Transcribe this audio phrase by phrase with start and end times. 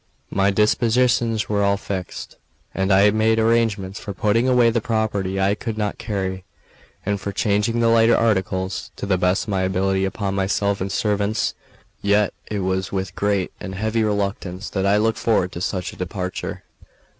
[0.31, 2.37] My dispositions were all fixed;
[2.75, 6.43] I had made arrangements for putting away the property I could not carry,
[7.05, 10.91] and for charging the lighter articles, to the best of my ability, upon myself and
[10.91, 11.53] servants;
[12.01, 15.97] yet it was with great and heavy reluctance that I looked forward to such a
[15.97, 16.63] departure.